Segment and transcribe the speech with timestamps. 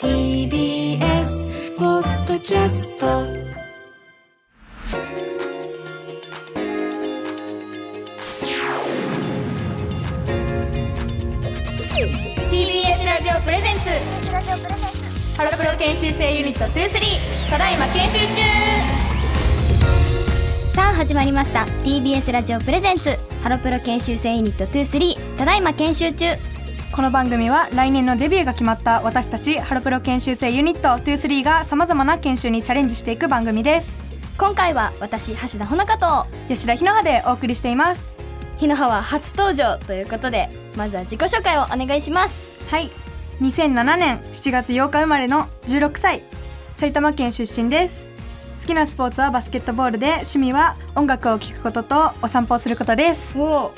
[0.00, 3.04] TBS ポッドキャスト
[12.48, 13.90] TBS ラジオプレゼンツ。
[15.36, 18.40] ハロプロ研修生ユニット23ただいま研修中。
[20.72, 21.66] さあ始まりました。
[21.82, 23.16] TBS ラジオプレゼンツ。
[23.42, 26.36] ハロプロ研修生ユニット23ただいま研修中
[26.98, 34.00] この番組は来年のデビューが決まった私たちハロプロ研修生ユニット23がさまざまな研修にチャレンジしていく番組です。
[34.36, 38.16] 今回は私橋田穂香と吉田ひのはでお送りしています。
[38.56, 42.68] 日の葉は初登場ということでまずは自己紹介をお願いします。
[42.68, 42.90] はい。
[43.40, 46.24] 2007年7月8日生まれの16歳
[46.74, 48.08] 埼玉県出身です。
[48.60, 53.38] 好きなスポーツはバスケットボールで趣味は音楽を聴くこととお散歩をすることです。
[53.38, 53.72] お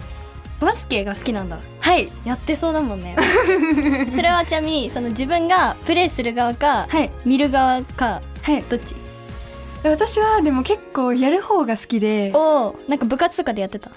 [0.60, 1.58] バスケが好きなんだ。
[1.80, 3.16] はいやってそうだもんね。
[4.14, 7.10] それはちなみにその自分がプレイする側か、はい。
[7.24, 8.62] 見る側かはい。
[8.68, 8.94] どっち？
[9.82, 13.90] 私はでも結構やる方が好きでおおなんか部活とかでやってた？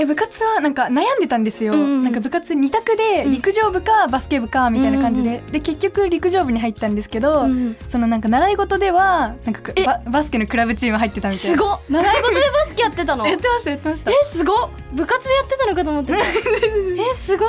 [0.00, 3.30] え部活はなんか悩んでたんですよ、うんうんなんか部活2択でうん。
[3.32, 11.56] 陸上部かバスケ部かみたいな感じで、で結局陸上部に入ったんですけど、うんそのなんか習い事ではなんかババスケのクラブチーム入ってたみたいな。
[11.56, 11.80] すごっ。
[11.88, 13.26] 習い事でバスケやってたの？
[13.26, 14.10] やえってましたやってました。
[14.32, 14.70] すごっ。
[14.92, 16.18] 部活でやってたのかと思ってた。
[16.24, 17.48] えすごい。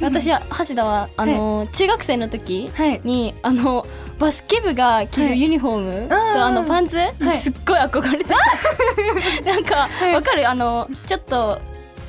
[0.00, 3.00] 私は橋田はあの、中学生の時はい。
[3.04, 3.86] にあの
[4.18, 6.44] バスケ部が着るユニフォームと、あー。
[6.46, 7.00] あのパンツ、い。
[7.38, 8.34] すっごい憧れてた。
[9.52, 10.48] なんかわかる？
[10.48, 11.60] あのちょっと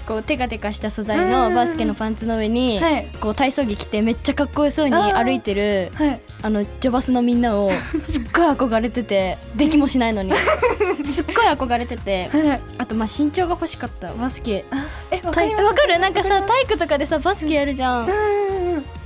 [0.07, 3.07] こうテカテカした素材のバスケのパンツの上に、はい。
[3.19, 6.21] こう体操着着てめっちゃかっこよそうに歩いてるはい。
[6.43, 7.71] あのジョバスのみんなを
[8.03, 10.33] すっごい憧れててできもしないのに。
[11.05, 12.61] すっごい憧れててはい。
[12.77, 14.65] あとまあ身長が欲しかったバスケ。
[15.11, 15.99] えわかる？
[15.99, 18.09] なんかさ体育とかでさバスケやるじゃん。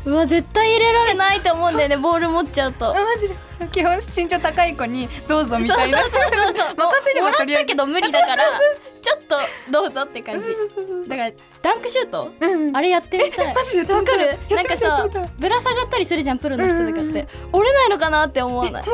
[0.06, 2.96] うわ絶対入れられないって思うんだよねボール持っちゃうと。
[3.72, 6.00] 基本身長高い子にどうぞみたいな。
[6.02, 7.64] そうそうそうそう 任せればもらとりあえず。
[7.66, 8.44] ったけど無理だから
[9.10, 9.22] ちょっ
[9.66, 10.46] とどうぞって感じ。
[11.10, 11.32] だから
[11.62, 12.32] ダンクシュート？
[12.40, 12.78] うん。
[12.78, 13.54] あれやってみたい。
[13.54, 14.38] マジでわかる？
[14.56, 15.10] なんかさ
[15.40, 17.28] ぶら下がったりするじゃんプロの人とかって。
[17.52, 18.86] 折れないのかなって思わない？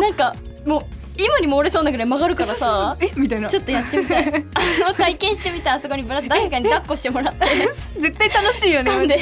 [0.00, 0.34] なんか
[0.66, 0.82] もう
[1.16, 2.96] 今にも折れそうなぐらい曲がるからさ。
[3.00, 3.48] えみたいな。
[3.48, 4.26] ちょっとやってみたい。
[4.54, 7.46] あの体験してみたあそこにぶら誰かに抱っこしてもらって。
[8.00, 9.06] 絶対楽しいよね。
[9.06, 9.20] で。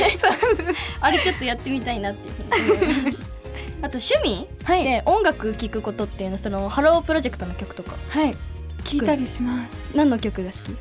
[1.01, 3.17] あれちょっとやってみたいなっていう
[3.83, 4.47] あと趣味？
[4.65, 4.85] はい。
[4.85, 7.97] で音楽聴くことっていうのはそのハロープロジェクトの曲とか。
[8.09, 8.37] はい
[8.85, 9.87] 聞いたりします。
[9.95, 10.77] 何の曲が好き？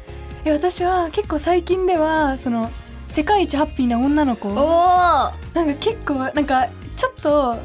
[0.45, 2.72] え私は結構最近ではその
[3.07, 4.50] 世界一ハッピーな女の子。
[4.50, 7.57] おなおんか結構なんかちょっと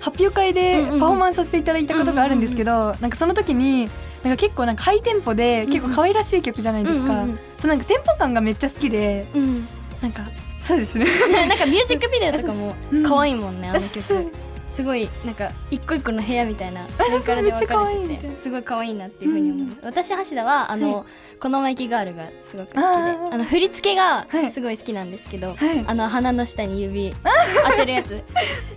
[0.00, 3.88] 発表会でパフォーマンスさせていただいたことがあるんですけど、なんかその時に
[4.22, 7.26] なんか結構なんかハイテンポで結構可愛らしい曲じゃないですか、
[7.58, 9.26] そうなんかテンポ感がめっちゃ好きで。
[9.34, 9.68] うん
[10.02, 10.22] なんか
[10.60, 11.06] そうですね。
[11.48, 13.02] なんかミュージックビデオとかも うん。
[13.02, 14.32] 可愛いもんねあの曲
[14.74, 21.06] すごいなんか一個一個の部屋みたいな上からで分かれててすごい可愛いなっていうふうに思う、私橋田はあの、は
[21.38, 24.50] このまいきガールがすごく好きであの振り付けがはい。
[24.50, 25.84] すごい好きなんですけど、はい。
[25.86, 27.14] あの鼻の下に指
[27.70, 28.20] 当てるやつ。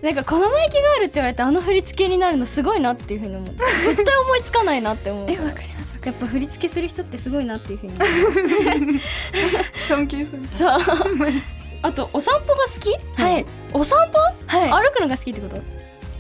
[0.04, 5.28] なんかこのまいきガールって言われてあの振り付けになるのすごいなっていうふうに思って絶対思いつかないなって思う。
[5.30, 7.94] えわかりますやっぱ振り付けする人ってすごいなっていうふうに
[9.88, 10.40] 尊敬する。
[10.52, 10.78] そう。
[11.82, 13.22] あとお散歩が好き？
[13.22, 13.46] はい。
[13.74, 14.20] お散歩？
[14.48, 14.84] はい。
[14.84, 15.77] 歩くのが好きってこと？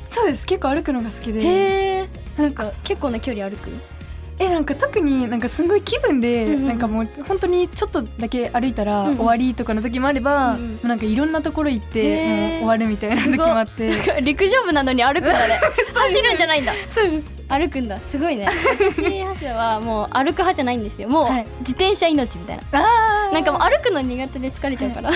[0.09, 0.45] そうです。
[0.45, 1.41] 結構歩くのが好きで。
[1.41, 3.69] へえなんか結構な距離歩く？
[4.39, 6.67] えなんか特になんかすごい気分で、うんうん。
[6.67, 10.87] なんかもう本当にちょっとだけ歩いたら終わりとかの時もあれば、うんうん。
[10.87, 14.21] なんかいろんなところ行ってもう終わるみたいな時もあって。
[14.21, 15.59] 陸上部なのに歩くんだね。
[15.93, 16.73] 走るんじゃないんだ。
[16.87, 17.31] そうです。
[17.49, 17.99] 歩くんだ。
[18.01, 18.47] すごいね。
[18.77, 21.09] 私ハセはもう歩く派じゃないんですよ。
[21.09, 21.47] もうはい。
[21.61, 22.63] 自転車命みたいな。
[22.73, 23.33] あー。
[23.33, 25.09] なんかもう歩くの苦手で疲れちゃうから、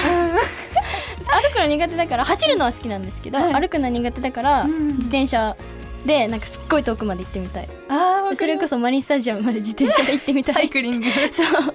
[1.32, 3.54] 歩くの苦手だから走るのは好きなんですけど、はい。
[3.54, 4.88] 歩くのは苦手だから、うん。
[4.98, 5.56] 自転車
[6.06, 7.70] でなんかすっごい遠くまで行ってみたい。
[7.90, 10.56] あそれこそマリンスタジアムまで自転車で行ってみたい。
[10.56, 11.08] サイクリング。
[11.32, 11.46] そう。
[11.46, 11.68] 行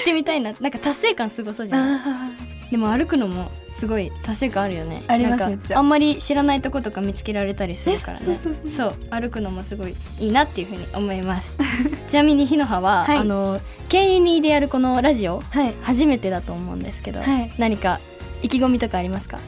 [0.00, 0.52] ってみたいな。
[0.60, 2.00] なんか達成感すごそうじゃない。
[2.04, 2.30] あ
[2.70, 5.02] でも歩くのもすごい達成感あるよね。
[5.06, 5.78] ありますめっちゃ。
[5.78, 8.38] あんまり知らないとことか見つけられたりするからね。
[8.66, 11.56] えそう歩くのもすごいいいなっていうふうに思います。
[12.08, 13.18] ちなみに日の葉は、はい。
[13.18, 15.74] あのケンユニでやるこのラジオはい。
[15.82, 17.52] 初めてだと思うんですけど、はい。
[17.58, 18.00] 何か
[18.44, 19.38] 意気込みとかありますか？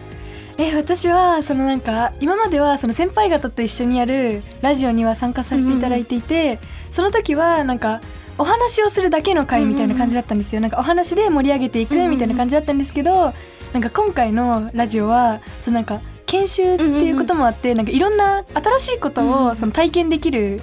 [0.59, 6.59] え私はそのなんか今まではその先輩方と一緒にやるラジオには参加させていただいていて、
[6.91, 8.01] その時はなんか
[8.39, 13.35] お話をするだけの回みたいな感じだったんですよ、なんかお話で盛り上げていくみたいな感じだったんですけど、
[13.75, 20.63] なんか今回のラジオはそのなんか研修っていうこともあって、なんかいろんな新しいことをその体験できる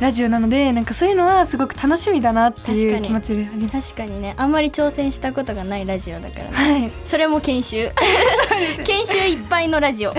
[0.00, 3.46] ラジオなのでなんかそういうのはすごく楽しみだなっていう気持ちで。
[3.70, 4.34] 確かにね。
[4.36, 6.50] あんまり挑戦したことがないラジオだからね。
[6.52, 7.90] はい、それも研修。
[8.84, 10.14] 研修いっぱいのラジオ。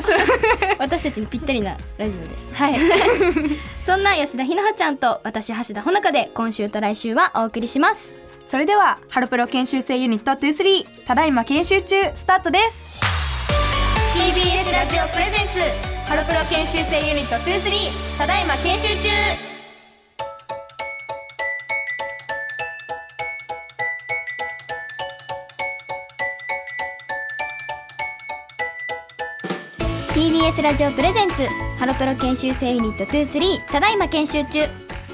[0.78, 2.50] 私たちにぴったりなラジオです。
[2.54, 2.80] はい、
[3.86, 8.16] そんな吉田ひなはちゃんと私橋田ほのかで今週と来週はお送りします。
[8.46, 13.04] それではハロプロ研修生ユニット23ただいま研修中スタートです。
[14.14, 16.02] TBS ラジオプレゼンツ。
[16.12, 19.51] ハロプロ研修生ユニット23ただいま研修中
[30.52, 31.48] TBS ラジオプレゼンツ
[31.80, 34.68] ハロプロ研修生ユニット23ただいま研修中。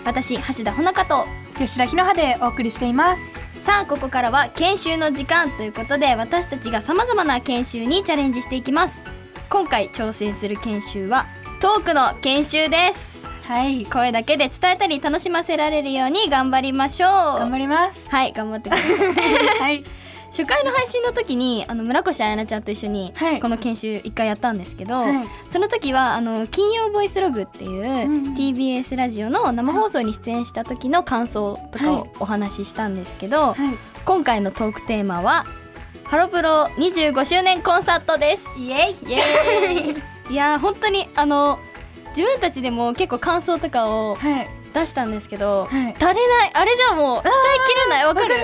[0.03, 1.25] 私橋田ほのかと
[1.55, 3.35] 吉田ひのはでお送りしています。
[3.59, 9.05] さあここからは研修の時間ということで私たちがさまざまな研修にチャレンジしていきます。
[9.47, 11.27] 今回挑戦する研修は
[11.59, 13.27] トークの研修です。
[13.43, 13.85] はい。
[13.85, 17.11] 声だけで伝えたり楽しませられるように頑張りましょう。
[17.11, 18.09] 頑張ります。
[18.09, 18.95] はい頑張ってください。
[19.61, 19.83] はい
[20.37, 23.39] 初回の配信の時にあの村越彩菜ちゃんと一緒にはい。
[23.39, 25.27] この研修一回やったんですけど、はい。
[25.49, 31.95] その時はあの金曜ボイスログっていう、うん TBS ラジオの生放送に出演した時の感想とかはい。
[32.01, 33.55] をお話ししたんですけど、はい。
[34.05, 35.45] 今回のトークテーマは
[36.03, 38.47] ハロプロ25周年コンサートです。
[38.59, 39.09] イエイ。
[39.09, 40.03] イエーイ。
[40.33, 41.57] いやー本当にあの
[42.09, 45.93] 自分たちでも結構感想とかをはい出したんですけど、はい。
[45.93, 48.35] 足りないあれじゃもう伝えきれないわかる？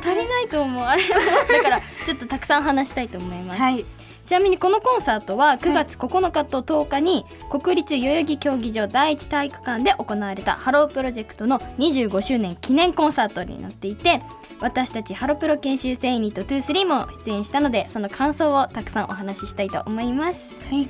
[0.00, 1.02] 足りないと思うあれ。
[1.08, 3.84] だからちょっとたくさん話したいと思います、はい。
[4.24, 14.22] ちなみにこのコンサートは9月9日と10日に国立代々木競技場第一体育館で行われたハロープロジェクトの25周年記念コンサートになっていて
[14.60, 20.50] 私たちハロプロ研修生ユニット23も出演したのでその感想をたくさんお話ししたいと思います。
[20.70, 20.88] はい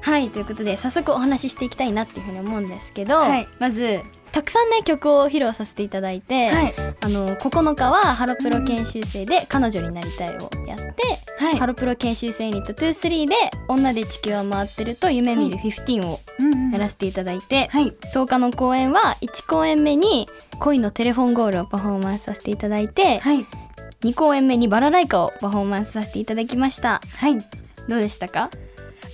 [0.00, 3.48] はいということで早速お話ししていきたいなっていうふうに思うんですけど、はい。
[3.58, 4.00] まず
[4.32, 6.74] たくさんね曲を披露させていただいて、はい。
[7.00, 11.02] あの9日はハロプロ研修生で彼女になりたいをやって、
[11.38, 11.58] はい。
[11.58, 13.34] ハロプロ研修生ユニット23で
[13.68, 16.20] 女で地球を回ってると夢見る15を
[16.72, 17.94] やらせていただいて、はい。
[18.14, 20.28] 10日の公演は1公演目に
[20.60, 23.46] 恋のテレフォンゴールをパフォーマンスさせていただいて、はい。
[24.02, 27.00] 2公演目にバラライカをパフォーマンスさせていただきました。
[27.16, 27.38] はい。
[27.88, 28.50] どうでしたか？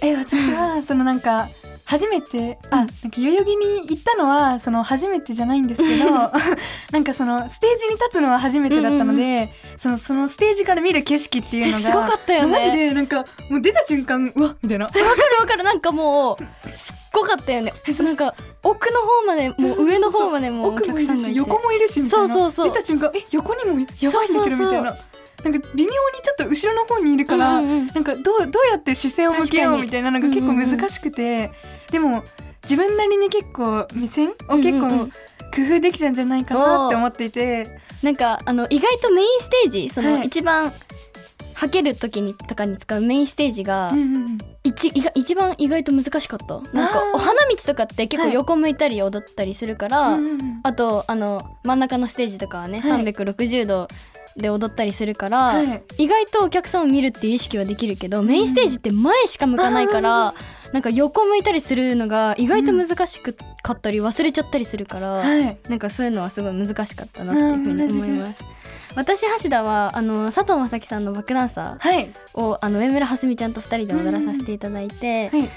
[0.04, 1.48] え私は そのなんか
[1.86, 6.10] 初めてあなんか代々木に行ったのはその初めてじゃないんですけど
[6.92, 12.58] なんかそのステージに立つのは初めてだったので、そのそのステージから見る景色っていうのがえすごかったよね。
[12.58, 14.86] マジでなんかもう出た瞬間うわみたいな。
[14.86, 15.06] わかる
[15.40, 15.62] わかる。
[15.62, 17.72] なんかもうすっごかったよね。
[17.98, 22.28] なんか奥の方までもう上の方までもうお奥もいるし横もいるしみたいな。
[22.28, 22.72] そうそうそう。
[22.72, 24.96] 出た瞬間え横にもやばいんだけどみたいな
[25.44, 27.86] なんか微妙にちょっと後ろの方にいるから、うんうんうん。
[27.88, 31.52] なんかどうどうやって視線を向けようみたいなのが結構難しくて、
[31.90, 32.24] でも
[32.62, 35.00] 自分なりに結構目線を結構うんうん。
[35.00, 35.12] うん
[35.54, 40.26] 工夫できたんじゃないかなって思っていて、なんかあの意外とメインステージそのはい。
[40.26, 40.72] 一番
[41.54, 46.60] はける時にとかに使うメインステージがうんうん一一番意外と難しかった。
[46.72, 48.34] なんかお花道とかって結構はい。
[48.34, 50.60] 横向いたり踊ったりするから、うんうんうん。
[50.64, 53.04] あとあの真ん中のステージとかはね、はい。
[53.04, 53.86] 360度
[54.36, 55.82] で踊ったりするから、はい。
[55.98, 60.34] 意外とお客さんを見るっていう意識はできるけどメインステージって前しか向かないから、
[60.72, 65.56] なんか横向いたりするのが意外と難しくかったり忘れちゃったりするから、はい。
[65.68, 68.44] なんかそういうのはすごい難しかったなっていうふうに思います。
[68.96, 72.06] 私橋田はあの佐藤正樹さんのバックダンサはい。
[72.34, 75.48] ーをあの上村はすみちゃんと2人で踊らさせていただいて、はい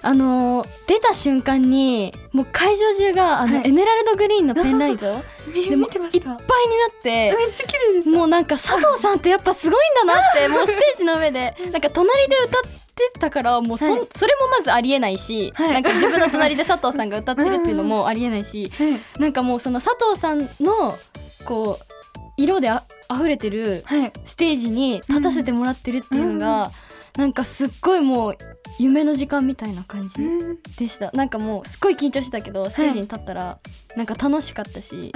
[0.00, 3.68] あの出た瞬間にもう会場中があの、はい。
[3.68, 5.22] エメラルドグリーンのペンライト。
[5.52, 12.62] 見でもいっぱいになってめっちゃ綺麗でもうなんか佐藤さんってやっぱすごいんだなって もうステージの上でなんか隣で歌っ
[12.94, 14.08] てたからもうそ,、はい。
[14.14, 15.72] それもまずありえないし、はい。
[15.72, 19.20] なんか自分の隣で佐藤さんが歌ってるっていうのもありえないし、 はい。
[19.20, 20.96] なんかもうその佐藤さんの
[21.44, 24.12] こう色であ溢れてるはい。
[24.24, 26.70] ステージに立たせてもらってるっていうのが、
[27.16, 28.38] なんかすっごいもう
[28.78, 30.58] 夢の時間みたいな感じうん。
[30.78, 31.10] でした。
[31.12, 33.58] なんかもうすっごい緊張してたけどステージに立ったら
[33.98, 35.12] なんか楽しかったし、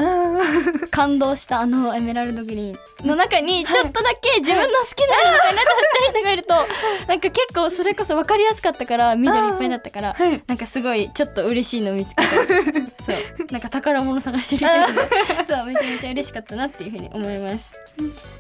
[0.91, 6.55] 感動したあのエメラルドグリーンの中にちょっとだけ自分の好きな色みたいなのだったりとかいると
[7.07, 10.43] なんか結構それこそ分かりやすかったから緑いっぱいだったからはい。
[10.49, 12.27] なんかすごいちょっと嬉しいの見つけて
[13.07, 13.53] そう。
[13.53, 17.77] なんか宝物探してる気分でそうめちゃめちゃ嬉しかったなっていうふうに思います。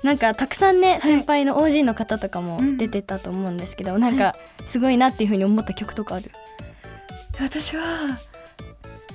[0.02, 4.34] なんかたくさんね、い先輩の OG の方とかもうん出てたと思うんですけど、なんか
[4.66, 6.32] すごいなっていうふうに思った曲とかある、
[7.38, 8.18] 私は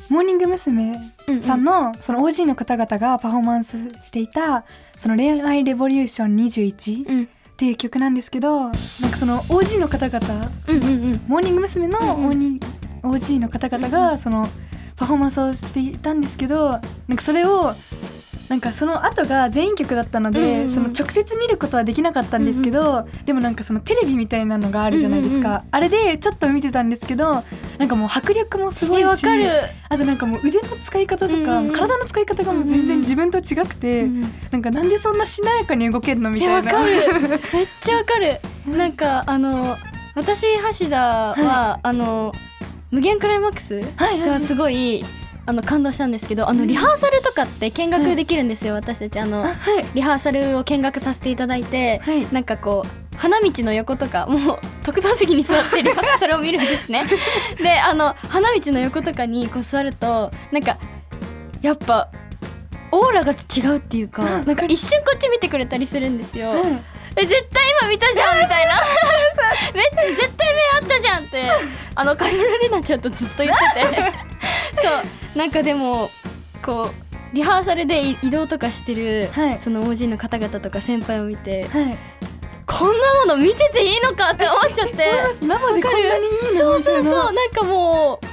[0.10, 0.92] モーニング娘。
[1.28, 1.42] うんうん。
[1.42, 4.64] さんのその OG の方々がパフォーマンスしていた
[4.98, 8.78] その恋愛レボリューション21っうん、ていう曲なんですけどなんか
[9.18, 11.22] その OG の方々うんうんうん。
[11.28, 11.88] モーニング娘。
[11.88, 12.40] のうんうん。
[12.40, 12.60] OG,
[13.04, 14.48] OG の方々がその
[14.96, 17.76] パフォーマンスをしていたんですけどなんかそれを
[18.50, 20.70] なんかその後が全員曲だったので、うんうんうん。
[20.70, 27.44] その直接見ることはできなかったんですけど、でもなんかそのテレビみたいなのがあるじゃないですか、うんうんあれでちょっと見てたんですけど
[27.78, 29.48] なんかもう迫力もすごいしかる、
[29.90, 31.74] あとなんかもう腕の使い方とか、うんうん。
[31.74, 36.74] 体の使い方がもう全然自分と違くて、うんなんかなんでそんなしなやかに動けるのみたいな。
[36.84, 37.00] めっ
[37.82, 38.40] ちゃわかる。
[38.68, 39.78] なんかあの
[40.16, 40.46] 私
[40.80, 42.34] 橋田は、あの
[42.90, 44.30] 無限クライマックスはいはい。
[44.30, 45.06] がすごい
[45.46, 49.20] あの感動したんですけどあのリハーサルとかって見学できるんですよ、私たち。
[49.20, 49.86] あのあはい。
[49.94, 52.28] リハーサルを見学させていただいて、はい。
[52.34, 57.04] なんかこう花道の横とかもう特等席に座ってリハーサルを見るんですね。
[57.62, 60.78] であの花道の横とかにこう座るとなんか
[61.62, 62.10] やっぱ
[62.92, 66.62] オーラが違うっていうか うんなんか一瞬こっち見てくれたりするんですよ、はい
[67.20, 68.80] え絶対今見たじゃんみたいな。
[69.74, 71.46] めっ絶対目あったじゃんって。
[71.96, 74.14] あのカイラレナちゃんとずっと言ってて。
[74.76, 74.88] そ
[75.34, 75.38] う。
[75.38, 76.12] なんかでも
[76.62, 79.60] こうリハーサルでい移動とかしてる、はい。
[79.60, 81.98] その OG の方々とか先輩を見てはい
[82.78, 84.98] こんなもの見てていいのかって思っちゃって。
[85.42, 87.34] 生でこんなにいいそうそうそう。
[87.34, 88.26] なんかもう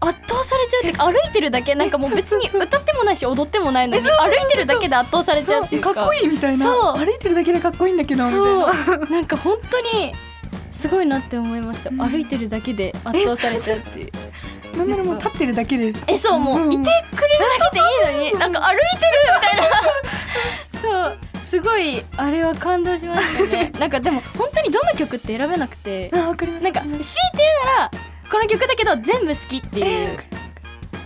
[0.00, 1.74] 圧倒されちゃうって歩いてるだけ。
[1.74, 5.92] なんかもう別に歌ってもないし踊ってもないのに歩いてるだけで圧倒されちゃうっていうか。
[5.92, 6.64] かっこいいみたいな。
[6.64, 6.98] そう。
[6.98, 8.84] 歩いてるだけでかっこいいんだけどみたいな。
[8.84, 9.10] そう。
[9.10, 10.14] なんか本当に
[10.72, 11.98] すごいなって思いました、うん。
[11.98, 14.78] 歩いてるだけで圧倒されちゃうっていう。
[14.78, 15.92] なんならもう立ってるだけで。
[16.06, 16.84] えそうもういて
[17.14, 19.68] くれるだけでいいのになんか歩いてるみたいな。
[20.80, 23.72] そうすごいあれは感動しましたね。
[23.80, 26.10] なんかでも本当にどの曲って選べなくて。
[26.12, 26.64] あわかります。
[26.64, 27.90] なんか強いて言うなら
[28.30, 29.84] この曲だけど全部好きっていう。
[29.86, 30.38] えー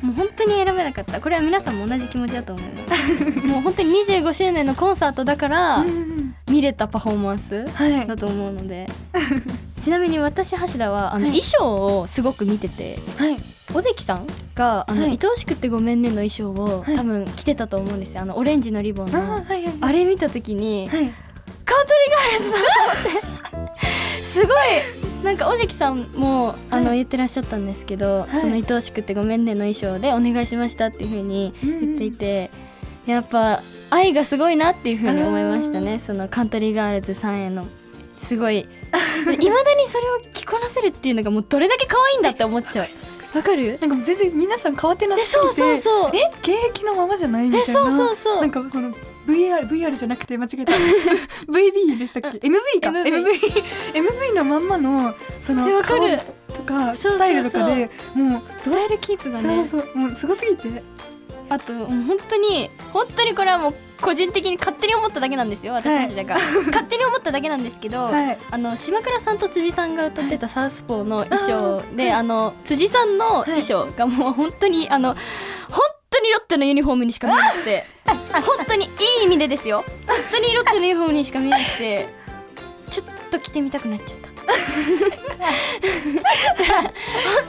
[0.03, 1.21] もう本当に選べなかった。
[1.21, 3.47] これは皆さんも同じ気持ちだと思います。
[3.47, 5.85] もう本当に25周年のコンサートだから
[6.51, 8.07] 見れたパフォーマンスはい。
[8.09, 8.91] だと思うので。
[9.81, 11.41] ちなみに私橋田はあのはい。
[11.41, 12.99] 衣装をすごく見てて。
[13.17, 13.37] はい
[13.75, 15.19] 尾関さんが「あのはい。
[15.23, 16.97] 愛おしくてごめんね」の衣装をはい。
[16.97, 18.23] 多分着てたと思うんですよ。
[18.23, 21.13] あのオレンジのリボンあのーはいはいあれ見た時にはい。
[21.65, 23.69] カントリーガールズだと思っ
[24.21, 24.57] てすごい
[25.25, 26.97] なんか尾関さんもあのはい。
[26.97, 28.41] 言ってらっしゃったんですけど、はい。
[28.41, 32.51] その愛おしくてごめんねの衣装でお願いしましたっていう風に言っていて、
[33.07, 37.67] やっぱ愛がすごいなっていう風に思いましたねそのカントリーガールズさんへの。
[38.19, 38.59] すごい。
[38.59, 42.87] いまだにそれを着こなせるっていうのがもうどれだけ可愛いんだって思っちゃう
[43.35, 43.79] わかる？
[43.81, 46.11] なんか全然皆さん変わってなでさそうそうそう。
[46.15, 47.65] え現役のままじゃないみたいな。
[47.65, 48.41] えそうそうそう。
[48.41, 48.91] なんかその
[49.27, 50.73] VR VR じゃなくて間違えた。
[51.51, 52.91] VB でしたっけ？MV か。
[52.91, 53.25] MV
[53.95, 55.99] MV のまんまのその顔
[56.53, 59.65] とかスタイルとかでもうどうしスタイルキープがそうね。
[59.65, 60.83] そうそうもうすごすぎて。
[61.49, 68.39] あともう本当に本当にこれはもう個人的に勝手に思っただけなんですよ私たちだから、勝手に思っただけなんですけど、 はい。
[68.51, 75.15] あの島倉さんと辻さんが歌ってたサウスポーの衣装で、あの辻さんの衣装がもう本当にあの
[75.71, 75.81] 本
[76.11, 78.89] 当にロッテのユニフォームにしか見えなくて 本当にい
[79.23, 79.85] い意味でですよ。
[80.07, 82.09] 本当にロッテのユニフォームにしか見えなくて
[82.91, 84.33] ちょっと着てみたくなっちゃった。
[84.43, 84.53] 本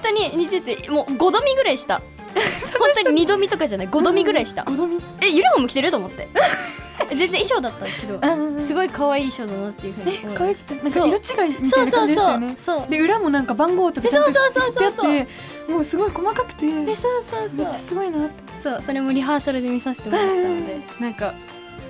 [0.03, 2.01] 当に似ててもう5度見ぐらいした
[2.79, 3.89] 本当に2度見とかじゃない。
[3.89, 4.63] 5度見ぐらいした。
[4.63, 5.01] 5度見？
[5.21, 6.27] えユニフォーム着てると思って。
[7.09, 8.19] 全然衣装だったけど
[8.59, 10.75] すいごい可愛い衣装だなっていうふうに思い可愛くて？
[10.75, 11.07] なんかそう。
[11.07, 12.55] 色違いみたそいうな感じでしたよね。
[12.57, 17.49] そうそうで裏もなんか番号とかちゃんとそうそうそうそう言ってもうすごい細かくてめっでそうそう。
[17.57, 18.43] ちゃそうすごいなって。
[18.61, 18.81] そう。
[18.85, 21.33] それもリハーサルで見させてもらったのでなんか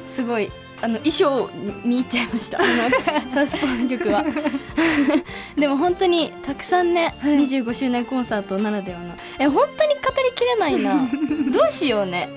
[0.07, 0.51] すごい
[0.83, 1.49] あの衣装
[1.85, 2.59] に行っちゃいました。
[3.33, 4.25] サウスポーの曲は。
[5.55, 7.37] でも本当にたくさんね、はい。
[7.39, 9.15] 25周年コンサートならではの。
[9.39, 11.07] え本当に語りきれないな。
[11.57, 12.27] どうしようね。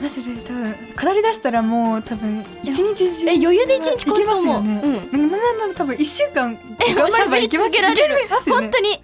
[0.00, 4.80] マジで多分語り出したらもう多分一日中え余裕で一日超えると思ういけますよね、
[5.12, 5.22] うん。
[5.22, 5.42] なんなら
[5.74, 6.56] 多分一週間
[6.88, 8.16] えもう喋り続けられる。
[8.48, 9.00] 本当に。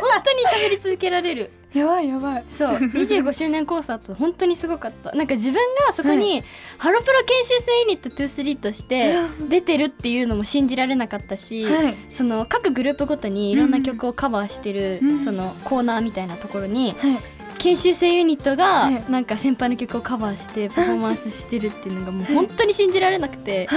[0.00, 2.44] 本当に喋り続けられるやばいやばい。
[2.48, 5.12] そう 25周年コンサート本当にすごかった。
[5.12, 6.42] なんか自分がそこに
[6.78, 9.12] ハロプロ研修生ユニット23として
[9.48, 11.96] 出てるっていうのも信じられなかったし、はい。
[12.08, 15.18] その各グループごとにいろんな曲をカバーしてる、うん。
[15.18, 17.18] そのコーナーみたいなところにはい。
[17.58, 19.04] 研修生ユニットがはい。
[19.08, 23.68] なんか先輩の曲をカバーしてパフォーマンスしてるっていうのがもう本当に信じられなくて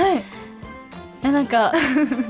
[1.22, 1.74] やなんか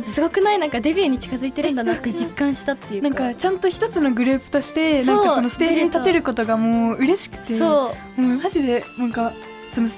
[0.06, 0.60] すごくない？
[0.60, 3.10] なんかデビューに近づいてるんだなって実感したっていうか。
[3.10, 7.58] なんかちゃんと一つのグループとしてなんかそのステージに立てることがもう嬉しくて。
[7.58, 8.22] そう。
[8.22, 9.34] もうマジでなんか
[9.70, 9.90] その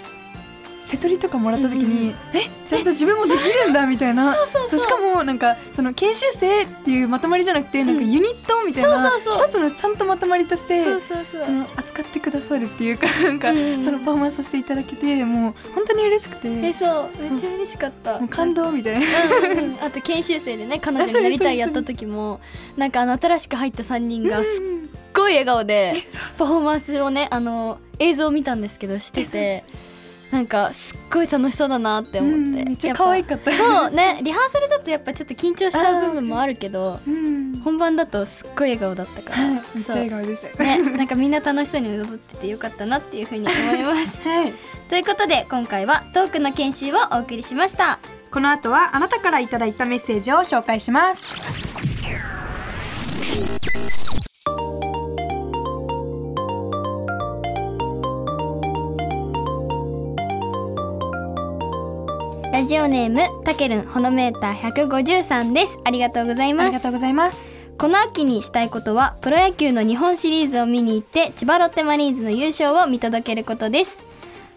[0.81, 4.33] 瀬戸りとかもらった時に、えちゃんと自分もできるんだみたいな。
[4.33, 4.79] そうそうそう。
[4.79, 13.83] しかもなんかその研修生っていうまとまりじゃなくてなんかうんユニットみたいな一つのちゃんとまとまりとしてその扱ってくださるっていうかなんかうんうん。
[13.83, 16.49] そのパフォーマンスさせていただけてもう本当に嬉しくて。
[16.49, 17.21] えそう。
[17.21, 18.19] めっちゃ嬉しかった。
[18.27, 19.05] 感動みたいな。
[19.49, 19.83] うんうんうん。
[19.83, 22.39] あと研修生でね彼女になりたいやった時も
[22.77, 25.95] なんかあの新しく入った3人がすっごい笑顔で
[26.37, 29.63] パフォーマンスをねあの映像を見たんですけどしてて
[30.31, 37.39] なんかすっごい楽しそうだなって思って、うんめっちゃ可愛かったそうねリハーサルだとやっぱちょっと緊張した部分もあるけどうん。
[37.59, 40.63] 本番だとすっごい笑顔だったから、はい、めっちゃ笑顔でした。
[40.63, 44.21] ね、なんかみんな楽しそうに踊っててよかったなっていうふうに思います。
[44.27, 44.53] はい、
[44.87, 47.99] ということで今回はトークの研修をお送りしました。
[48.31, 51.68] この後はあなたからいただいたメッセージを紹介します。
[62.79, 65.77] オネームたけるんほのメーター153です。
[65.83, 66.65] ありがとうございます。
[66.67, 67.51] ありがとうございます。
[67.77, 74.08] この秋にしたいことはプロ野球の日本シリーズを見に行って千葉ロッテマリーンズの優勝を見届けることです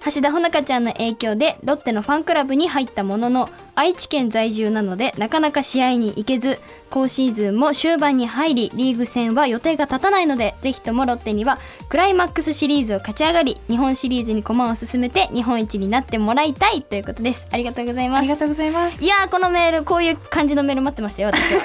[0.04, 6.58] 橋田穂香ちゃんの影響でロッテのファンクラブに入ったものの愛知県在住なのでなかなか試合に行けず
[6.90, 17.46] 今シーズンも終盤に入りリーグ戦は予定が立たないのでぜひともロッテにはクライマックスシリーズを勝ち上がり日本シリーズに駒を進めて日本一になってもらいたいということです。
[17.50, 18.18] ありがとうございます。
[18.18, 19.02] ありがとうございます。
[19.02, 21.60] いやーこのメールこういう感じのメール待ってましたよ私は。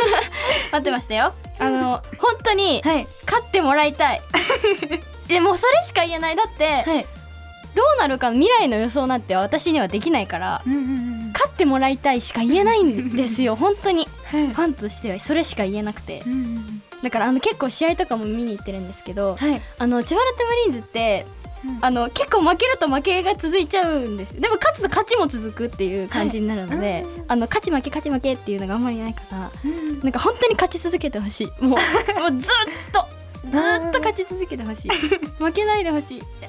[0.72, 1.34] 待ってましたよ。
[1.58, 4.22] あの本当にはい、勝ってもらいたい。
[5.28, 6.36] でもうそれしか言えない。
[6.36, 7.06] だって、はい、
[7.76, 10.82] どうなるか未来の予想なんて私にはできないからうんうんう
[11.28, 13.54] ん、勝ってもらいたいしか言えないんですよ。
[13.56, 14.08] 本当に。
[14.24, 15.20] はい、ファンとしては。
[15.20, 16.22] それしか言えなくて。
[16.26, 21.26] うんうんうん、だからあの結構試合とかも見に行ってるんですけどはい、あの千葉ロッテマリーンズって
[21.64, 21.78] うん。
[21.82, 31.46] あの結構負けると負けが続いちゃうんですでも勝つと勝ちも続くっていう感じになるので、はいうんあの勝ち負け勝ち負けっていうのがあんまりないからうんなんか本当に勝ち続けてほしい。
[31.64, 31.78] もう
[32.20, 32.50] もうずっ
[32.92, 33.04] と
[33.50, 34.90] ずっと勝ち続けてほしい。
[35.38, 36.48] 負けないでほしいって。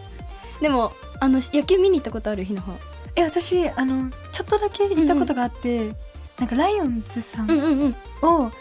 [0.62, 2.74] でもあの野球見に行ったことある日の方。
[3.16, 5.92] え、私あのちょっとだけ行ったことがあって、
[6.40, 7.96] なんかライオンズさんうんうんうん。
[8.46, 8.52] を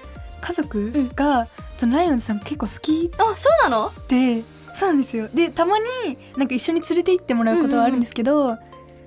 [0.40, 3.92] 家族が、そのライオンズさん結構好きあそうなの？
[4.08, 4.42] で
[4.74, 5.28] そうなんですよ。
[5.32, 5.84] でたまに
[6.36, 8.48] なんか一緒に連れて行ってもらうことはあるんですけど、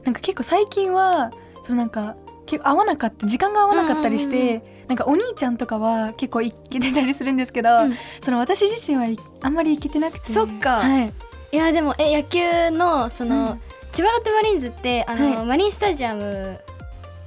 [0.03, 1.31] なんか結構最近は
[1.63, 7.93] そのなんか結構合わなかった時間が合わなかったりして、うんうんなんかお兄ちゃんとかは結構行けてたりするんですけど、うん。
[8.21, 10.33] その私自身はいあんまり行けてなくて。
[10.33, 10.77] そっか。
[10.77, 11.13] はい、
[11.51, 13.61] いやでもえ野球のその、うん。
[13.91, 15.45] 千葉ロッテマリーンズってあの、はい。
[15.45, 16.59] マリンスタジアム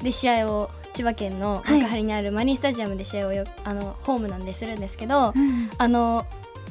[0.03, 1.81] で試合を千葉県のはい。
[1.83, 6.25] 幕張にあるマリンスタジアムで試合をよあのホームなんでするんですけど、うんあの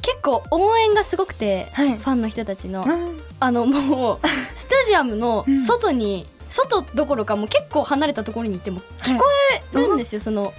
[0.04, 1.96] 結構応援がすごくて、はい。
[1.96, 4.18] ファンの人たちの、うんあのもう
[4.56, 9.24] スタジアムのうん外に、外どころかもう結構離れたところに行っても聞こ
[9.74, 10.52] えるんですよ、その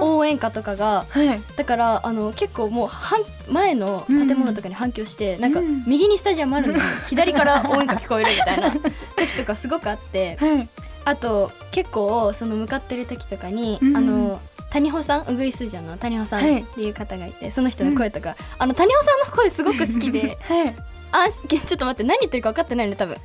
[0.00, 1.06] 応援歌とかが。
[1.08, 1.42] はい。
[1.56, 10.68] だからあの結構もう反前の建物とかに反響して、なんかうん右にスタジアムあるのに左から応援歌聞こえるみたいな時とかすごくあってはい。
[11.04, 13.96] あと結構その向かってる時とかに、うん。
[13.96, 16.60] あの谷保さんウグイス城の谷保さんはい。
[16.60, 20.74] っていう方がいて、その人の声とか、あの谷保さんの声すごく好きで はい。
[21.10, 23.16] 安心ちょっと待って何言ってるか分かってないの多分。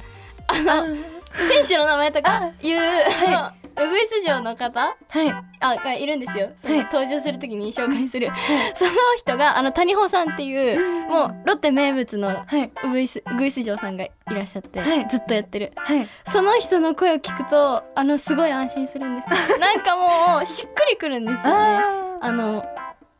[0.47, 0.85] あのあ
[1.31, 5.31] 選手の名前とかいう、はウグイス城の方はい。
[5.59, 6.51] あがいるんですよ。
[6.57, 6.85] その、はい。
[6.85, 8.29] 登場する時に紹介する、
[8.73, 12.71] その人があの谷保さんっていう、もうロッテ名物のはい。
[12.85, 15.07] ウグイスウグイス城さんがいらっしゃって、はい。
[15.07, 15.73] ずっとやってる。
[15.75, 16.07] はい。
[16.25, 19.59] その人の声を聞くとあのすごい安心するんですよ。
[19.59, 21.53] なんかもうしっくりくるんですよね。
[21.53, 22.65] ああの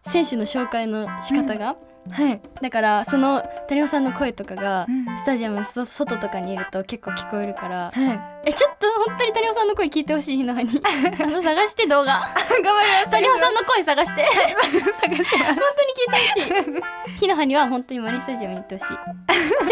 [0.02, 2.42] 選手の紹介の仕方が、ーはい。
[2.62, 5.18] だからその谷保さんの声とかが、うん。
[5.18, 8.50] スタジアムのそ外とかにいると結構聞こえるからはい。
[8.50, 10.70] えちょっと本当に谷保さんの声聞いてほしいのに
[11.22, 12.14] あの探して動画。
[12.64, 13.12] 頑張ります。
[13.12, 14.28] 谷保さんの声探して。
[14.94, 15.38] 探します。
[15.38, 15.58] 本当に
[15.94, 17.18] 聞いてほしい。
[17.20, 18.98] 日の葉には本当にマリンスタジアムに行ってほしい。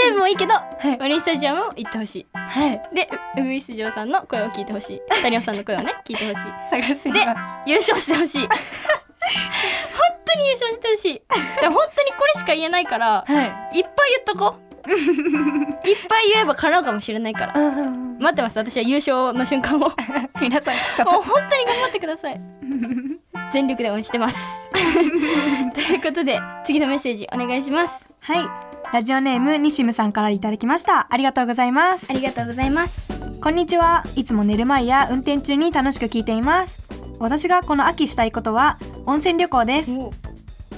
[0.06, 0.98] 西武もいいけどはい。
[0.98, 2.28] マリンスタジアムも行ってほしい。
[2.34, 2.82] はい。
[2.94, 5.02] でウウグイス城さんの声を聞いてほしい。
[5.22, 6.52] 谷保さんの声をね聞いてほしい。
[6.70, 7.26] 探してみで
[7.66, 8.48] 優勝してほしい。
[8.48, 8.50] 本
[10.36, 11.22] 当に優勝してほしい。
[11.62, 13.80] でも本当にこれしか言えないからはい。
[13.80, 14.66] いっぱい言っとこう。
[15.88, 17.54] いっぱい言えば叶うかもしれないから。
[17.60, 19.80] うん待ってます私は優勝の瞬間を。
[19.80, 19.92] も う
[20.42, 20.76] 皆さん。
[21.04, 22.40] 本当に頑張ってください。
[23.52, 24.70] 全力で応援してます。
[24.72, 28.14] ということで次のメッセージお願いします。
[28.20, 28.48] はい。
[28.94, 31.08] ラジオネーム西ムさんからいただきました。
[31.10, 32.08] ありがとうございます。
[32.10, 34.04] ありがとうございますこんにちは。
[34.16, 36.80] いつも寝る前や運転中に楽しく聞いています。
[37.20, 39.92] 私がこの秋したいことは温泉旅行です。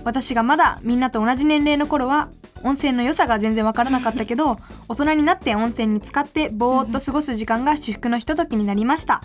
[0.04, 2.30] 私がまだみんなと同じ年齢の頃は
[2.64, 4.58] 温泉の良さが全然わからなかったけど
[4.90, 9.22] 大人になって温泉に浸かってぼーっと過ごす時間が至福のひとときになりました。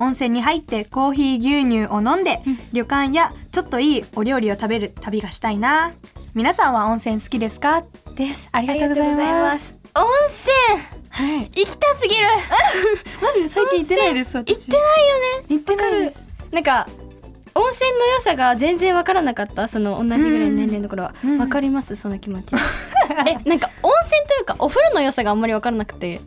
[0.00, 2.40] 温泉に入ってコーヒー牛乳を飲んで、
[2.72, 5.92] 旅館やちょっといいお料理を食べる旅がしたいな。
[6.34, 7.84] 皆さんは温泉好きですか？
[8.16, 8.48] です。
[8.50, 9.76] ありがとうございます。
[9.94, 10.04] 温
[11.14, 11.50] はい。
[11.54, 12.26] 泉行きたすぎる。
[13.22, 14.48] マジで最近行ってないです私。
[14.50, 15.46] 行ってないよね。
[15.48, 16.28] 行ってないです。
[16.50, 16.88] なんか
[17.54, 19.68] 温泉の良さが全然わからなかった。
[19.68, 21.14] その同じぐらいの年齢の頃は。
[21.24, 21.38] うん。
[21.38, 22.46] わかりますその気持ち。
[23.28, 26.20] えなんか温泉というかお風呂の良さがあんまりわからなくて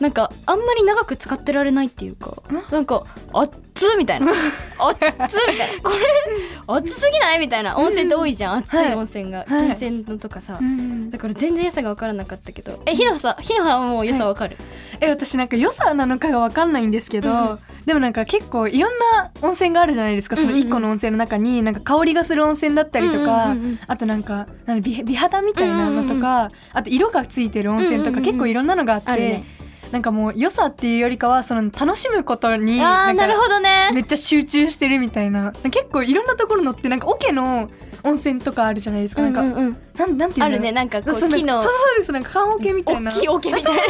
[0.00, 4.26] なんかあんまり長く使ってられないっていうかなんか熱っみたいな。
[4.32, 5.82] 熱っみたいな。
[5.82, 7.76] これ熱すぎないみたいな。
[7.76, 8.56] 温泉って多いじゃん。
[8.58, 9.38] 熱い温泉が。
[9.38, 9.46] はい。
[9.48, 10.58] 源泉のとかさ。
[10.60, 12.82] うんだから全然良さが分からなかったけど。
[12.86, 14.56] えひなさひなはもう良さ分かる、
[15.00, 17.58] え私なんか良さなのかがわかんないんですけど、うん。
[17.84, 20.36] でもなんか結構いろんな温泉があるじゃないですか。
[20.36, 20.62] そのうんうん。
[20.62, 24.46] うん1個の温泉の中になんか香りがする温泉だったりとか、あとなんか
[24.82, 29.42] 美美肌みたいなのとか、あと色がついてる温泉とか、結構いろんなのがあって
[29.92, 33.90] なんかもう良さっていうよりかはその楽しむことにあーなるほどね。
[33.92, 35.52] めっちゃ集中してるみたいな。
[35.64, 37.68] 結構いろんなところのってなんか桶の
[38.02, 39.76] 温泉とかあるじゃないですか、なんか、うんうんうん。
[39.96, 40.72] なんなんていうあるね。
[40.72, 42.12] なんかこうそう木のそうそうです。
[42.12, 43.10] なんか缶桶みたいな。
[43.10, 43.80] 大きい桶みたいな。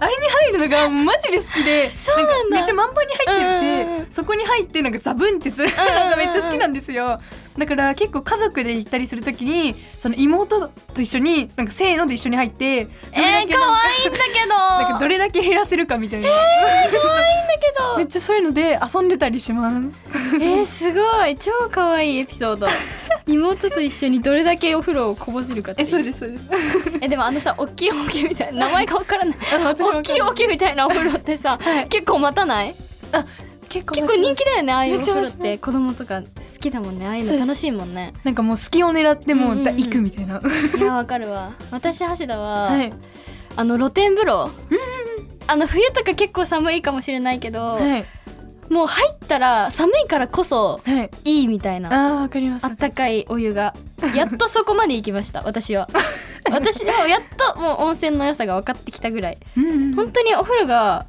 [0.00, 2.32] あれに入るのがマジで好きでそうなんだ。
[2.32, 4.06] かめっちゃ満帆に入ってて、うんうんうん。
[4.12, 7.18] そこに入ってなんかザブンってするのがめっちゃ好きなんですよ
[7.58, 14.54] だから結構家族で行ったりするときにその妹と一緒になんかせーので一緒に入ってどえー、れだけ可愛いんだけど。
[14.78, 16.92] なんかどれだけ減らせるかみたいな、可愛いんだ
[17.60, 17.68] け
[17.98, 20.04] めっちゃそういうので遊んでたりします。
[20.32, 21.36] どえー、すごい。
[21.36, 22.66] 超可愛いエピソード。
[23.26, 26.44] 妹と一緒にどれだけお風呂をこぼせるかってえそうですそうです。
[27.00, 29.36] えでもあのさ大きい桶みたいな名前がわからない。
[29.52, 32.74] あ私も大きい桶みたいなお風呂ってさ、結構待たない？
[33.68, 36.22] 結構結構人気だよねああいうおめっちゃ風呂って子供とか
[36.58, 37.06] 好きだもんね。
[37.06, 38.12] ああいうの楽しいもんね。
[38.24, 40.42] なんかもう隙を狙ってもう行くみたいな、
[40.76, 41.52] いやわかるわ。
[41.70, 42.92] 私橋田は、はい。
[43.54, 44.50] あの露天風呂。
[45.46, 48.04] あの冬とか結構寒いかもしれないけど、はい。
[48.70, 51.10] もう入ったら寒いからこそはい。
[51.24, 51.90] いいみたいな。
[51.90, 52.66] あーわかります。
[52.66, 53.74] あったかいお湯が。
[54.14, 55.88] やっとそこまで行きました私は。
[56.50, 57.20] 私もやっ
[57.54, 59.38] ともう温泉の良さが分かってきたぐらい。
[59.56, 59.94] うんうん。
[59.94, 61.06] 本当にお風呂が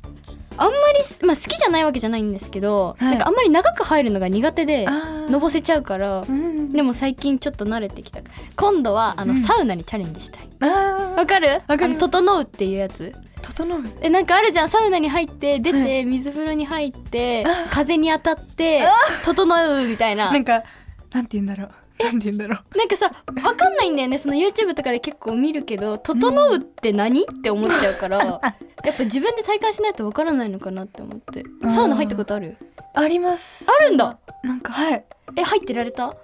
[0.62, 3.12] あんまり、まあ、好きじゃないわけじゃないんですけど、はい。
[3.12, 4.86] なんかあんまり長く入るのが苦手で
[5.30, 8.19] のぼせちゃうからうんうんでも最近ちょっと慣れてきた。
[8.56, 9.39] 今度はあの、うん。
[9.39, 10.50] サウナにチャレンジしたい。
[10.62, 11.62] あわかる？
[11.67, 13.13] わかりますあの整うっていうやつ。
[13.41, 13.84] 整う？
[14.02, 14.69] えなんかあるじゃん。
[14.69, 18.84] サウナに入って出はて水風呂に入ってあ風に当たって
[19.26, 20.32] 整うみたいな。
[20.32, 20.63] なんか
[21.12, 21.72] なんて言うんだろう
[22.04, 22.78] なんて言うんだろう。
[22.78, 23.12] なんかさ
[23.44, 24.18] わかんないんだよね。
[24.18, 31.44] その YouTube とかで結構見るけど「整うって何?」って思っちゃうからやっぱ自分で体感しないとわからないのかなって思って。
[31.70, 32.56] サウナ入ったことある？
[32.94, 33.66] あります。
[33.70, 34.18] あるんだ。
[34.44, 35.04] なんかはい。
[35.36, 36.16] え入ってられた？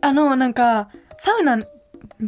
[0.00, 1.58] あのなんかサウナ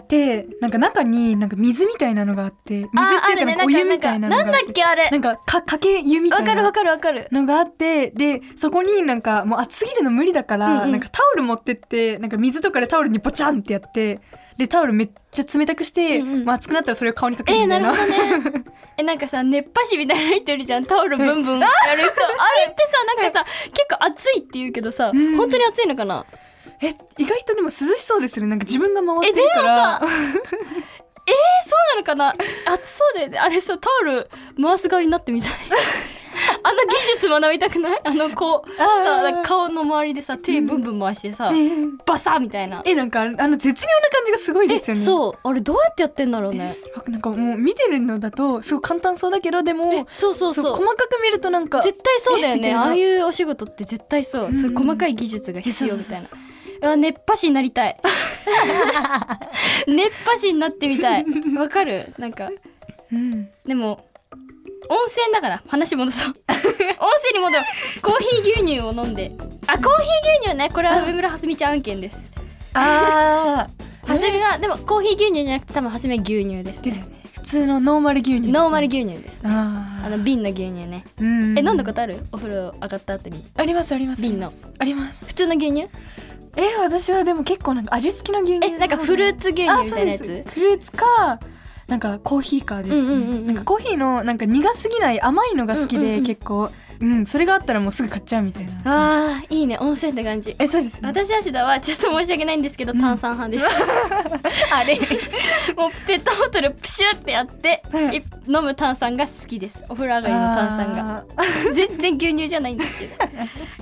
[0.03, 2.89] ってなんか中になんか水みたいなのがあって水っ
[3.37, 5.11] ていうかお湯みたいなのがあなんってだっけあれ。
[5.11, 7.29] なんかかかけ湯みたいなわかるわかるわかる。
[7.33, 10.93] のがあってでそこになんかもう暑すぎるの無理だから、うんうん。
[10.93, 14.21] なんかタオル持ってってなんか水とかでタオルにポチャンってやって
[14.57, 16.45] でタオルめっちゃ冷たくして、うんうん。
[16.45, 17.93] まあ、暑くなったらそれを顔にかけるえー、みたな。
[17.93, 18.37] いるな。
[18.39, 18.65] ほどね。
[18.97, 20.85] えなんかさ熱波師みたいな人いるじゃん。
[20.85, 21.91] タオルブンブンやる人。
[21.97, 25.37] あれってさなんかさ結構暑いって言うけどさ、うん。
[25.37, 26.25] 本当に暑いのかな？
[26.81, 28.51] え意外とでも涼しそうですよね。
[28.51, 30.01] なんか自分が回ってるから。
[30.01, 30.11] そう
[31.95, 32.31] なのかな？
[32.75, 34.29] 暑そうだよねあれさタオル
[34.61, 35.51] 回す側になってみたい。
[36.67, 38.01] あの技術学びたくない？
[38.05, 41.71] あのこうさ顔の周りでさ手ブンブン回してさ、え
[42.05, 42.83] バサッみたいな。
[42.85, 45.03] えなんかあの絶妙な感じがすごいですよね。
[45.03, 45.49] そう。
[45.49, 50.75] あれどうやってやってんだろうえね僕なんかもう見てるのだとすごい簡単そうだけどでもえそうそうそう。
[50.75, 52.75] 細かく見るとなんか絶対そうだよね。
[52.75, 56.29] ああいうお仕事って絶対そう、そういう細かい技術が必要みたいな。
[56.29, 56.31] う
[56.87, 57.97] わ熱波師になりたい。
[59.87, 61.25] 熱波師になってみたい。
[61.57, 62.07] わかる？
[62.19, 62.51] なんか。
[63.13, 63.49] うん。
[63.67, 64.07] でも
[64.89, 66.35] 温泉だから話戻そう。
[66.53, 69.31] 温泉に戻ろうコーヒー牛乳を飲んで。
[69.67, 70.71] あコーヒー牛乳ね。
[70.73, 72.31] これは上村はすみちゃん案件です。
[72.75, 73.71] ああ
[74.13, 76.83] はすみはでもコーヒー牛乳じゃなくて多分はすみは牛乳です。
[76.83, 78.53] ですよね普通のノーマル牛乳ね。
[78.53, 79.39] ノーマル牛乳です。
[79.45, 81.05] ああの瓶の牛乳ね。
[81.19, 82.19] え飲んだことある？
[82.33, 83.45] お風呂上がった後に。
[83.57, 84.23] ありますあります。
[84.23, 84.53] 瓶の。
[84.79, 85.25] あります。
[85.27, 85.89] 普通の牛乳？
[86.57, 90.55] え私はでも結構なんか味付きの牛乳えなんかフルーツ牛乳みたいなやあそうでつす。
[90.55, 91.41] フルーツか
[91.87, 93.47] なんかコーヒーかですね、うんうんうんうん。
[93.47, 98.73] なんかコーヒーのなんか苦すぎない甘いのが好きで、結構うんそれがあったらもうすぐ買っちゃうみたいな。
[98.85, 99.79] あーいいね。
[99.81, 100.55] 温泉って感じ。
[100.59, 101.03] えそうです。
[101.03, 103.67] ね私芦田はちょっと申し訳ないんですけど、炭酸派です。
[104.73, 104.97] あれ。
[105.77, 109.85] もうペットボトルプシュってやって、はいい飲む炭酸が好きです。
[109.89, 111.25] お風呂上がりの炭酸が。
[111.37, 111.43] あ
[111.75, 113.15] 全然牛乳じゃないんですけど。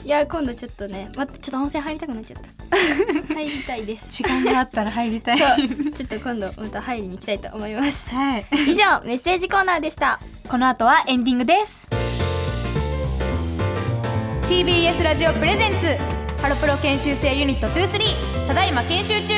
[0.04, 2.52] いや今度ちょっとねまたちょっと温泉入りたくなっちゃった。
[3.34, 4.10] 入りたいです。
[4.10, 5.38] 時間があったら入りたい。
[5.38, 5.92] そう。
[5.92, 8.10] ちょっと今度また入りに行きたいと思います。
[8.10, 8.46] はい。
[8.68, 10.20] 以上メッセージコーナーでした。
[10.48, 11.88] この後はエンディングです
[14.48, 15.96] TBS ラジオプレゼンツ
[16.42, 19.34] ハロプロ研修生ユニット23ただいま研修中。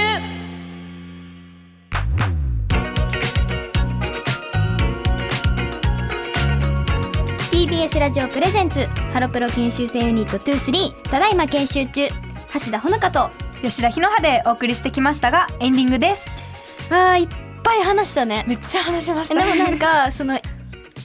[7.52, 12.08] TBS ラジオプレゼンツハロプロ研修生ユニット23ただいま研修中。
[12.08, 13.30] 橋田ほのかと
[13.62, 16.42] 吉田ひのはでお送りしてきましたがエンディングです。
[16.90, 17.28] あーいっ
[17.62, 18.44] ぱい話したね。
[18.48, 19.34] めっちゃ話しました。
[19.34, 20.38] でもなんかその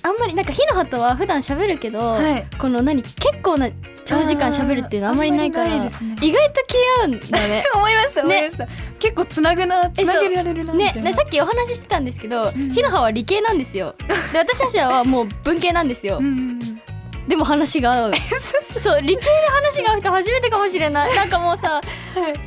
[0.02, 2.48] あんまりなんか火の葉とは普段喋るけど、はい。
[2.58, 3.70] この何結構な
[4.10, 5.91] 長時間喋るっていうのはあんまりないから意外と
[6.67, 7.63] 気合うんだね。
[7.76, 8.67] 思いました思いました、
[9.00, 13.95] 結構つなぐなつなげられるなみねさっきお話ししてたんですけど、火の葉は理系なんですよ。
[14.34, 16.19] で私たちはもう文系なんですよ、
[17.30, 18.13] でも話が合う。
[18.82, 21.13] そう理系で話が合う人初めてかもしれない。
[21.15, 21.80] なんかもうさ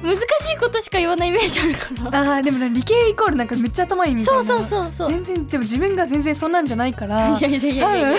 [0.02, 2.36] 難しいことしか言わないイメージあるから。
[2.36, 4.42] あーでもね理系イコールなんかめっちゃ頭いいみたいな。
[4.42, 5.08] そうそうそうそう。
[5.08, 7.28] 全然でも自分が全然そんなんじゃないから。
[7.38, 8.18] いやいやいやいやいや。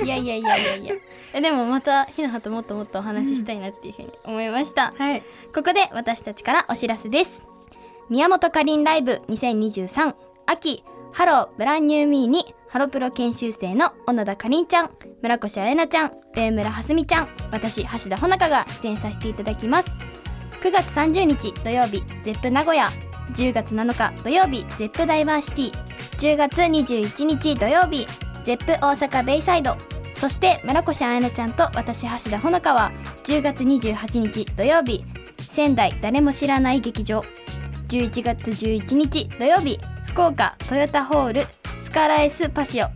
[0.00, 0.94] 多いやいやいやいやいや。
[1.34, 5.22] えでもまたひなはともっともっとお話ししたいなっていうふうに思いました、はい。
[5.52, 7.44] ここで私たちからお知らせです。
[8.08, 10.14] 宮本かりんライブ2023
[10.46, 14.90] 秋ハローブランニューミーにハロプロ研修生の小野田かりんちゃん
[15.22, 19.90] 村越彩菜ちゃん上村はすみちゃん私橋田ほなかが出演させていただきます。
[20.60, 22.88] 9月30日土曜日 ZEP 名古屋。
[23.32, 26.34] 10月7日土曜日 ZEP ダイバーシティ。
[26.34, 28.06] 10月21日土曜日
[28.44, 29.78] ZEP 大阪ベイサイド。
[30.14, 32.92] そして村越彩菜ちゃんと私橋田ほのかは
[33.24, 35.04] 10月28日土曜日。
[35.40, 37.24] 仙台誰も知らない劇場。
[37.88, 41.46] 11月11日土曜日福岡トヨタホール
[41.82, 42.86] スカラエスパシオ。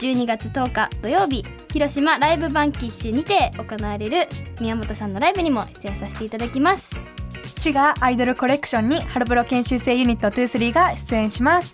[0.00, 4.26] 12月10日土曜日広島ライブバンキッシュにて行われる
[4.60, 6.90] 宮本さんのライブにも出演させていただきます。
[7.56, 11.72] 滋賀アイドルコレクションにハロプロ研修生ユニット23が出演します。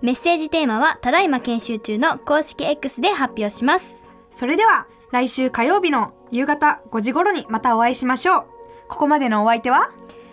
[0.00, 3.96] メッセージテーマはただいま研修中の公式 X で発表します。
[4.30, 8.44] それでは来週火曜日の夕方5時頃にまたお会いしましょう。
[8.88, 9.90] ここまでのお相手は？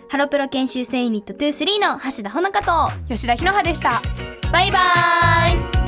[0.08, 2.72] ハロプロ研修生ユニット23の橋田ほのかと。
[3.08, 4.00] 吉田ひのはでした。
[4.52, 5.79] バイバーイ